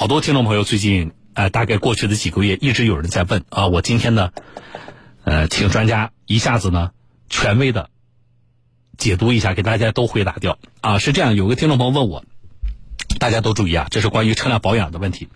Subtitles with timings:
[0.00, 4.30] 好多听众朋友最近，呃，大概过去的几个月一直有人在问啊，我今天呢，
[5.24, 6.92] 呃，请专家一下子呢，
[7.28, 7.90] 权威的
[8.96, 10.98] 解读一下，给大家都回答掉啊。
[11.00, 12.24] 是这样，有个听众朋友问我，
[13.18, 15.26] 大家都注意啊，这是关于车辆保养的问题。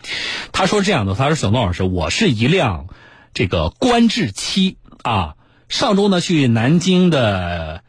[0.52, 2.86] 他说这样的，他说小东老师，我是一辆
[3.34, 5.34] 这个观致七啊，
[5.68, 7.82] 上周呢去南京的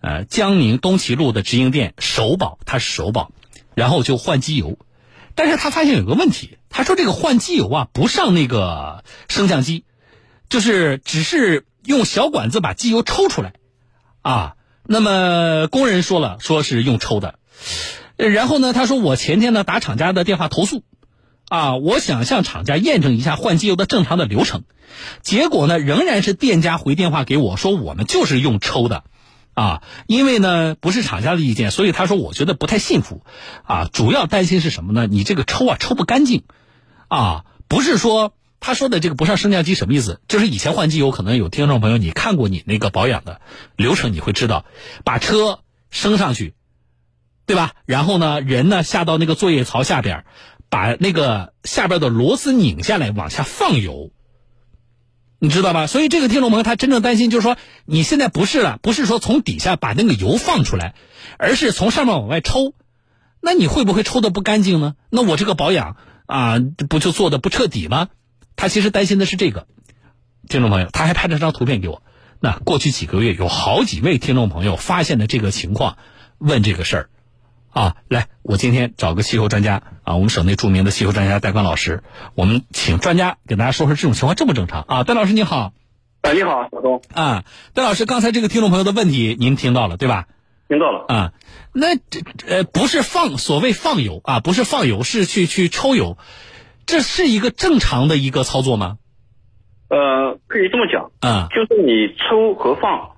[0.00, 3.32] 呃江宁东齐路的直营店首保，它是首保，
[3.74, 4.78] 然后就换机油。
[5.34, 9.84] 但是他发现有个问题，他说这个换机油啊不上那个升降机，
[10.48, 13.54] 就是只是用小管子把机油抽出来，
[14.22, 14.54] 啊，
[14.86, 17.38] 那么工人说了，说是用抽的，
[18.16, 20.84] 然后呢，他说我前天呢打厂家的电话投诉，
[21.48, 24.62] 啊，我想向厂家验证一下换机油的正常的流程，
[25.22, 29.04] 结果呢仍然是店家回电话给我说我们就是用抽的。
[29.54, 33.24] 啊，因为呢不是厂家的意见，所以他说我觉得不太信服，
[33.62, 35.06] 啊，主要担心是什么呢？
[35.06, 36.42] 你这个抽啊抽不干净，
[37.08, 40.20] 啊，不是说他说的这个不上升降机什么意思？
[40.26, 43.40] 就是以前换机油，可能有听众朋友你看过你那个保养的
[43.76, 44.64] 流程，你会知道，
[45.04, 46.54] 把车升上去，
[47.46, 47.74] 对吧？
[47.86, 50.24] 然后呢人呢下到那个作业槽下边，
[50.68, 54.10] 把那个下边的螺丝拧下来往下放油。
[55.44, 55.86] 你知道吧？
[55.86, 60.94] 所以这个听众朋友他真正担心就是说，你现在不是了，不是说从底下把那个油放出来，
[61.36, 62.72] 而是从上面往外抽，
[63.42, 64.94] 那你会不会抽的不干净呢？
[65.10, 66.54] 那我这个保养啊，
[66.88, 68.08] 不就做的不彻底吗？
[68.56, 69.66] 他其实担心的是这个，
[70.48, 72.02] 听众朋友，他还拍了张图片给我。
[72.40, 75.98] 那过去几个月有好几位听众朋友发现了这个情况，
[76.38, 77.10] 问这个事儿。
[77.74, 82.04] 啊，来，我今天找个气候专家啊，我们省内著名的气候专家戴冠老师，
[82.36, 85.02] 我们请专家给大家说说这种情况正不正常啊？
[85.02, 85.72] 戴老师你好，
[86.22, 90.26] 啊你好，小东啊，戴老师，刚才这个听众朋友的问题您听到了对吧？
[90.68, 91.32] 听到了啊，
[91.72, 96.16] 那这呃不是放所谓放油啊，不是放油，是去去抽油，
[96.86, 98.98] 这是一个正常的一个操作吗？
[99.88, 103.13] 呃，可以这么讲啊，就是你抽和放。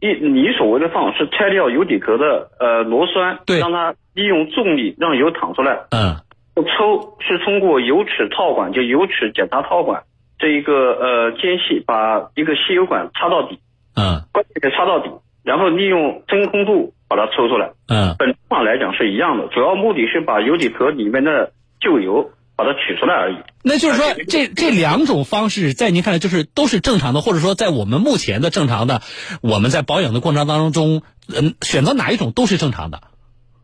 [0.00, 5.78] 一，你所谓的放是拆掉油底壳的呃螺栓，对，让它利用重力让油淌出来。
[5.90, 6.16] 嗯，
[6.56, 10.02] 抽是通过油尺套管，就油尺检查套管
[10.38, 13.58] 这一个呃间隙，把一个吸油管插到底。
[13.94, 15.10] 嗯，关键给插到底，
[15.44, 17.70] 然后利用真空度把它抽出来。
[17.88, 22.30] 嗯，本质上来讲是一样的，主要目的是把油底壳里面的旧油。
[22.60, 23.36] 把它取出来而已。
[23.62, 29.00] 那就是说，这这两种方式在您看来就是都是正常的，或者说在我们目前的正常的，
[29.40, 31.00] 我们在保养的过程当中，
[31.34, 33.00] 嗯，选择哪一种都是正常的，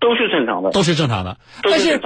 [0.01, 1.37] 都是正常的，都是正常的。
[1.63, 2.01] 但是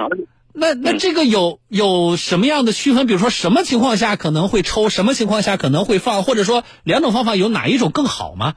[0.53, 3.07] 那那这个有有什么样的区分？
[3.07, 8.55] 比如说什么情况下可能会抽，什么情况下可能会放，或者说两种方法有哪一种更好吗？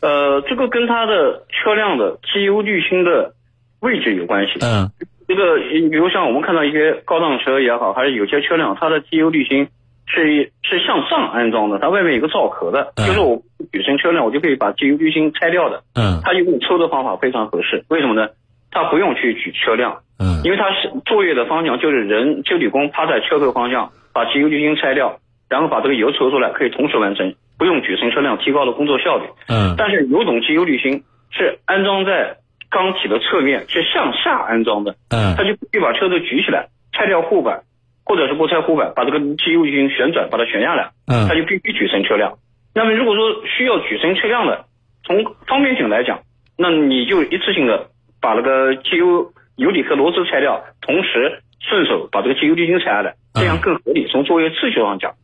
[0.00, 3.34] 呃，这个跟它的车辆的机油滤芯的
[3.80, 4.60] 位置有关系。
[4.60, 4.92] 嗯。
[5.28, 5.58] 这个，
[5.90, 9.68] 比如像我们看到一些高档车也好，还是有些车辆，它的机油滤芯
[10.06, 15.82] 是是向上安装的，它外面有个罩壳的，就是我举升车辆，我就可以把机油滤芯拆掉的。
[15.94, 18.30] 嗯，它用抽的方法非常合适，为什么呢？
[18.70, 29.24] 它不用去举车辆，嗯，因为它是作业的方向就是人修理工趴在车头方向，把机油滤芯拆掉，然后把这个油抽出来，可以同时完成，不用举升车辆，提高了工作效率。
[29.48, 32.38] 嗯，但是有种机油滤芯是安装在。
[32.70, 37.62] 缸体的侧面是向下安装的，嗯，他就必须把车子举起来，拆掉护板，
[38.04, 42.38] 或者是不拆护板，把这个机油进行旋转，把它旋下来，嗯，他就必须举升车辆。
[42.74, 44.66] 那么如果说需要举升车辆的，
[45.04, 46.20] 从方便性来讲，
[46.56, 47.88] 那你就一次性的
[48.20, 54.06] 把那个机油油底壳螺丝拆掉，同时顺手把这个机油滤芯拆下来，这样更合理。
[54.08, 55.14] 从作业次序上讲。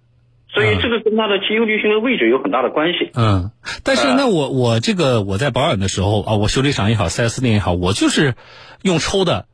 [0.55, 3.11] 所以这个跟它的机油滤芯的位置有很大的关系。
[3.15, 3.51] 嗯，
[3.83, 8.35] 但是那我我这个我在保养的时候啊，我修理厂也好，4S 店也好，我就是
[8.83, 9.47] 用抽的，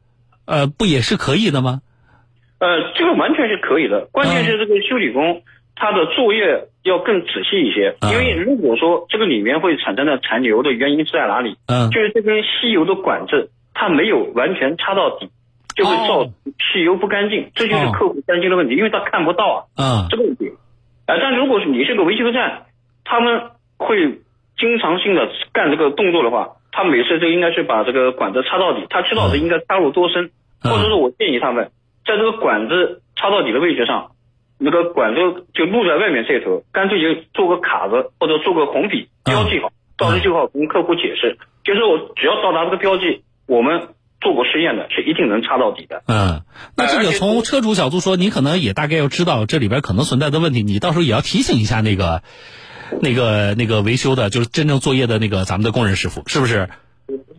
[0.44, 1.80] 呃，不也是可以的吗？
[2.60, 5.42] 呃，这个完全是可以的，关键是这个修理工
[5.74, 11.56] 他的作业要更仔细一些，因为如果说这个里面会产生的残留的原因是在哪里？
[11.66, 15.30] 嗯，就是这根吸油的管子它没有完全插到底，
[15.74, 20.52] 就会造成吸油不干净，这就是客户担心的问题，因为他看不到啊，嗯，这个问题。
[21.10, 22.66] 啊，但如果是你是个维修站，
[23.02, 24.20] 他们会
[24.56, 30.30] 经常性的干这个动作的话，他每次都应该是把这个管子插到底，他知道的应该插入多深，
[30.62, 31.72] 或者说我建议他们
[32.06, 34.12] 在这个管子插到底的位置上，
[34.56, 43.88] 那个管子就露在外面这头，干脆就做个卡子或者做个红笔标记好，到时候就好跟客户解释，就是我只要到达这个标记，我们。
[44.20, 46.02] 做过实验的是一定能插到底的。
[46.06, 46.42] 嗯，
[46.76, 52.22] 那这个从车主角度说，你可能也大概要知道这里边可能存在的问题，你到时候也要提醒一下那个、
[53.00, 56.68] 那个、那个维修的，就是真正作业的那个咱们的工人师傅，是不是？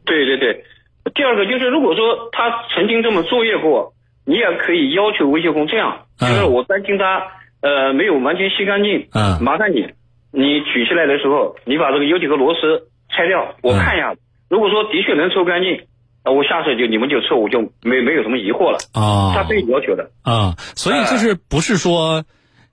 [0.06, 0.66] 对对对。
[1.14, 3.94] 第二个就是，如果说他曾经这么作业过，
[4.26, 7.24] 你也可以要求维修工这样，就是我担心他
[7.62, 9.88] 呃没有完全吸干净，嗯麻烦你，
[10.32, 14.16] 你取下来的时候，你把这个油底和螺丝拆掉，我看一下，
[14.48, 15.86] 如果说的确能抽干净，呃
[16.26, 18.78] 我下次就你们就撤，我就没没有什么疑惑了。
[18.94, 20.12] 啊他是有要求的。
[20.22, 22.26] 啊，所以就是不是说。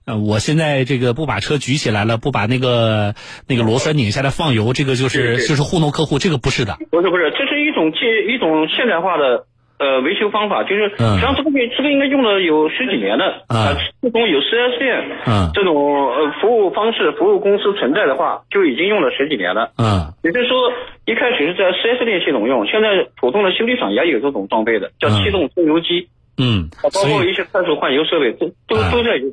[0.05, 3.13] 呃，我现在这个不把车举起来了，不把那个
[3.47, 6.77] 那个螺栓拧下来放油，这个就是就是糊弄客户，这个不是的。
[6.89, 9.45] 不是不是，这是一种借一种现代化的
[9.79, 11.15] 呃维修方法，就是嗯。
[11.15, 13.43] 实际上这个这个应该用了有十几年了。
[13.47, 13.73] 嗯。
[13.73, 15.49] 呃，自从有 4S 店嗯。
[15.53, 15.73] 这种
[16.11, 19.71] 呃服务方式、服务公司存在的话，就已经用了十几年了。
[19.77, 20.11] 嗯。
[20.23, 20.71] 也就是说，
[21.05, 25.23] 一开始是在 4S 店系统用，现在普通的修理厂也有这种装备的，叫嗯。
[25.23, 29.31] 气动抽油机，嗯，包括一些快速换油设备都都嗯都在用。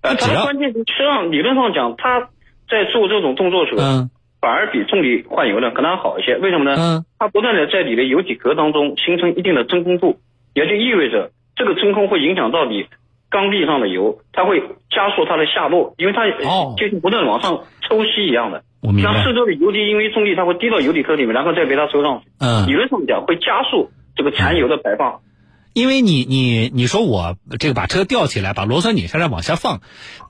[0.00, 2.20] 呃，它的关键是，实际上理论上讲，它
[2.70, 6.36] 在做这种动作的时候，嗯反而比重力换油呢可能还好一些。
[6.36, 6.76] 为什么呢？
[6.78, 10.20] 嗯它不断的在你的油底壳当中形成一定的真空度，
[10.54, 12.86] 也就意味着这个真空会影响到你
[13.28, 18.62] 缸壁上的油，它会加速它的下落，因为它哦就是不断往上抽吸一样的。
[18.80, 19.34] 我明白让四。
[19.34, 22.30] 周的油滴因为重力，它会滴到油底壳里面，然后再被它抽上去。
[22.38, 25.20] 嗯理，论上讲会加速这个残油的排放。
[25.74, 29.80] 因为你你你说我这个把车吊起来，把螺栓拧下来往下放，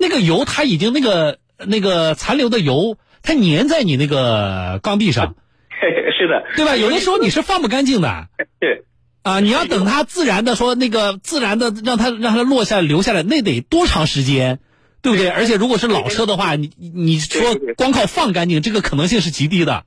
[0.01, 2.97] 那个油它已经那个那个残留的油，
[3.29, 5.35] 它粘在你那个缸壁上，
[5.69, 6.77] 嘿嘿，是的，对吧？
[6.77, 8.29] 有的时候你是放不干净的
[8.59, 8.85] 对
[9.23, 14.61] 啊，你要等它自然的说那个自然的让它让它落下来留下来，那得多长时间，
[15.03, 15.29] 对不对？
[15.29, 19.85] 而且如果是老车的话，你你说光靠放干净，这个可能性是极低的。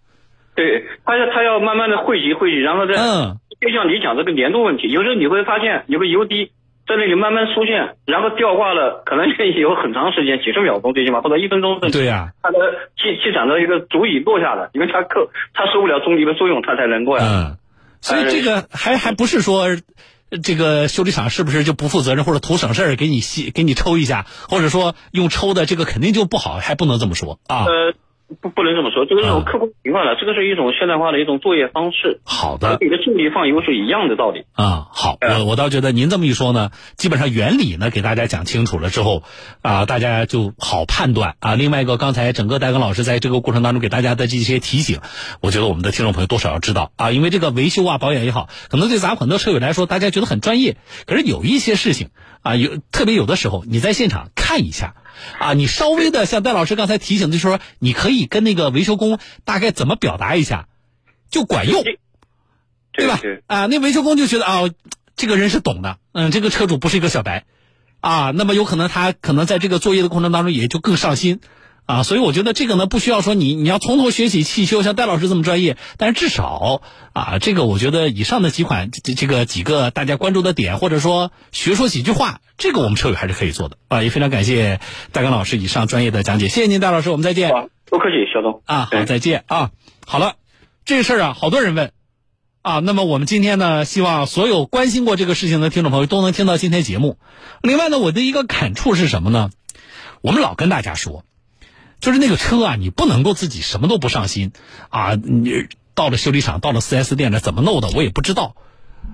[0.53, 6.51] 对，它要它要慢慢的汇集汇集，然后再、嗯就像你讲这个粘度问题，有时候你会发现有个油滴
[6.88, 12.57] 在那里慢慢出现，然后吊挂了，可能有很长时间，几十秒钟最起码或者一分钟甚至对呀、它的
[12.98, 17.31] 气气场的一个足以落下来，因为它扣它受不了重力的作用，它才能落下来。
[17.31, 17.57] 嗯，
[18.01, 19.68] 所以这个还还不是说。
[20.42, 27.66] 这个修理厂是不是就不负责任或者图省事儿给你吸给你抽一下，或者说用抽的这个肯定就不好，还不能这么说啊。
[27.66, 27.94] 呃，
[28.39, 34.45] 不不能这么说，这个是一种嗯客观情况了，这个是一种现代化的一种作业方式，好的，和你的重力放油是一样的道理。
[34.54, 39.24] 啊，好，嗯我我倒觉得您这么一说呢，基本上原理呢给大家讲清楚了之后，
[39.62, 41.56] 啊，大家就好判断啊。
[41.56, 45.00] 另外一个，刚才整个戴刚老师在这个过程当中给大家的这些提醒，
[45.42, 52.10] 我觉得我们的听众朋友多少要知道啊，因为这个维修啊、保养也好，可能对咱们很多车友来说，大家觉得很专业，可是有一些事情
[52.42, 54.95] 啊，有特别有的时候你在现场看一下。
[55.39, 60.68] 啊，你稍微的像戴老师刚才提醒的，就是说你可以跟那个维修工大概怎么表达一下，
[61.29, 61.83] 就管用。
[62.94, 63.21] 对吧？
[63.47, 64.63] 啊，那维修工就觉得啊，
[65.15, 67.45] 这个人是懂的，嗯，这个车主不是一个小白，
[68.01, 71.39] 啊，那么有可能他可能在这个作业的过程当中也就更上心，
[71.91, 84.79] 啊，所以我觉得这个呢不需要说你你要从头学起汽修，像戴老师这么专业，但是至少啊，这个我觉得以上的几款这这个几个大家关注的点，或者说学说几句话，这个我们车友还是可以做的啊，也非常感谢
[85.11, 87.51] 戴刚老师以上专业的讲解，谢谢您，戴老师，我们再见。
[87.89, 88.61] 不客气，肖东。
[88.65, 89.71] 啊，好，再见啊。
[90.07, 90.35] 好了，
[90.85, 91.91] 这个事儿啊，好多人问
[92.61, 92.79] 啊。
[92.79, 97.17] 那么我们今天呢，希望所有关心过这个事情的听众朋友都能听到今天节目。
[97.61, 99.49] 另外呢，我的一个感触是什么呢？
[100.21, 101.25] 我们老跟大家说，
[102.01, 104.51] 就是那个车啊，你不能够自己什么都不上心
[104.89, 105.15] 啊。
[105.15, 108.56] 你到了修理厂，到了 4S 店了，怎么弄的我也不知道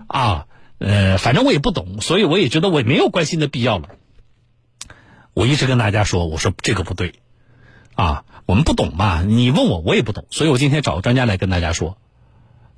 [0.08, 0.48] 啊。
[0.80, 3.90] 呃，反正我也不懂，所以我也觉得我也没有关心的必要了。
[5.34, 7.14] 我一直跟大家说，我说这个不对。
[7.96, 11.98] 啊，我们不懂嘛，你问我我也不懂，所以我今天找个专家来跟大家说，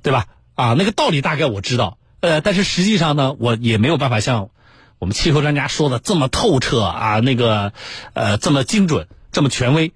[0.01, 0.27] 对吧？
[0.55, 4.49] 啊，那个道理大概我知道，呃，但是实际上呢，我也没有办法像
[4.97, 7.73] 我们汽车专家说的这么透彻啊，那个
[8.13, 9.91] 呃这么精准，这么权威。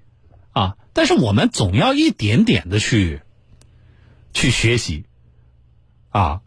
[0.94, 3.20] 但是我们总要一点点的去
[4.32, 5.04] 去学习
[6.08, 6.40] 啊，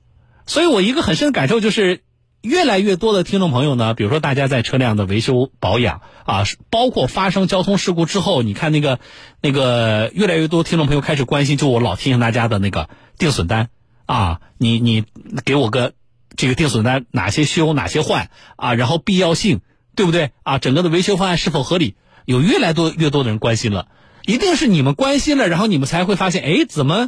[0.48, 2.02] 所以我一个很深的感受就是。
[2.44, 9.00] 越来越多的听众朋友呢，比如说大家在车辆的维修保养啊，包括发生交通事故之后，你看那个
[9.42, 13.70] 那个越来越多听众朋友开始关心，就我老提醒大家的那个定损单
[14.06, 15.04] 啊，你你
[15.44, 15.94] 给我个
[16.38, 19.60] 这个定损单，哪些修哪些换啊，然后必要性
[19.96, 20.58] 对不对啊？
[20.60, 21.96] 整个的维修方案是否合理？
[22.24, 23.90] 有越来越多越多的人关心了，
[24.28, 27.08] 一定是你们关心了，然后你们才会发现，哎，怎么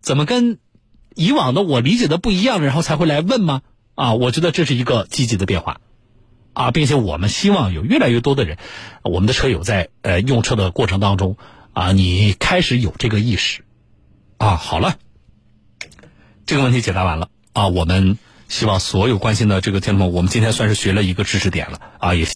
[0.00, 0.58] 怎么跟
[1.16, 3.62] 以往的我理解的不一样，然后才会来问吗？
[3.96, 5.80] 啊，我觉得这是一个积极的变化，
[6.52, 8.56] 啊，并且我们希望有越来越多的人，
[9.02, 11.36] 我们的车友在呃用车的过程当中，
[11.72, 13.64] 啊，你开始有这个意识，
[14.38, 14.94] 啊，好了，
[16.46, 22.28] 这个问题解答完了啊，我们希望所有关心的这个听众，我们今天算是学了一个知识点了啊，也。